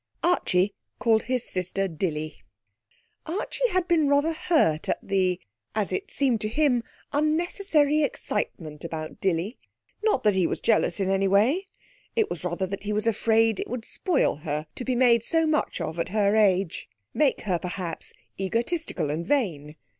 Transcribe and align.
Archie 0.23 0.73
called 0.97 1.21
his 1.21 1.47
sister 1.47 1.87
Dilly. 1.87 2.41
Archie 3.27 3.69
had 3.69 3.87
been 3.87 4.07
rather 4.07 4.33
hurt 4.33 4.89
at 4.89 4.97
the 5.03 5.39
as 5.75 5.91
it 5.91 6.09
seemed 6.09 6.41
to 6.41 6.47
him 6.49 6.83
unnecessary 7.13 8.01
excitement 8.01 8.83
about 8.83 9.21
Dilly. 9.21 9.59
Not 10.01 10.23
that 10.23 10.33
he 10.33 10.47
was 10.47 10.59
jealous 10.59 10.99
in 10.99 11.11
any 11.11 11.27
way. 11.27 11.67
It 12.15 12.31
was 12.31 12.43
rather 12.43 12.65
that 12.65 12.81
he 12.81 12.93
was 12.93 13.05
afraid 13.05 13.59
it 13.59 13.67
would 13.69 13.85
spoil 13.85 14.37
her 14.37 14.65
to 14.73 14.83
be 14.83 14.95
made 14.95 15.21
so 15.21 15.45
much 15.45 15.79
of 15.79 15.99
at 15.99 16.09
her 16.09 16.35
age; 16.35 16.89
make 17.13 17.41
her, 17.41 17.59
perhaps, 17.59 18.11
egotistical 18.39 19.11
and 19.11 19.23
vain. 19.23 19.75